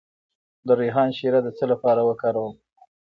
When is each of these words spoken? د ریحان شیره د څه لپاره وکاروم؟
د 0.67 0.69
ریحان 0.79 1.09
شیره 1.17 1.39
د 1.43 1.47
څه 1.57 1.65
لپاره 1.71 2.01
وکاروم؟ 2.09 2.53